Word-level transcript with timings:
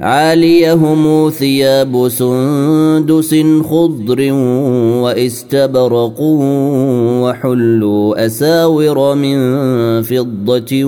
عاليهم 0.00 1.30
ثياب 1.30 2.08
سندس 2.08 3.34
خضر 3.70 4.32
واستبرق 5.02 6.20
وحلوا 7.22 8.26
أساور 8.26 9.14
من 9.14 9.38
فضة 10.02 10.84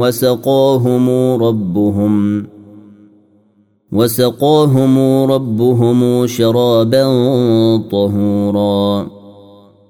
وسقاهم 0.00 1.10
ربهم 1.42 2.46
وسقاهم 3.92 4.98
ربهم 5.32 6.26
شرابا 6.26 7.04
طهورا 7.90 9.15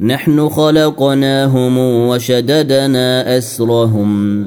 نحن 0.00 0.48
خلقناهم 0.48 1.78
وشددنا 1.78 3.38
أسرهم. 3.38 4.46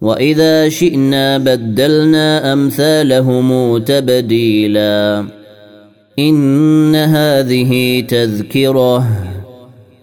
وإذا 0.00 0.68
شئنا 0.68 1.38
بدلنا 1.38 2.52
أمثالهم 2.52 3.78
تبديلا. 3.78 5.24
إن 6.18 6.96
هذه 6.96 8.00
تذكرة. 8.00 9.06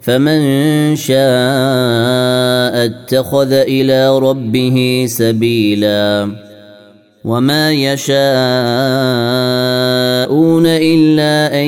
فمن 0.01 0.41
شاء 0.95 2.85
اتخذ 2.85 3.51
إلى 3.51 4.19
ربه 4.19 5.05
سبيلا. 5.09 6.31
وما 7.25 7.71
يشاءون 7.71 8.25
إلا 10.65 11.61
أن 11.61 11.67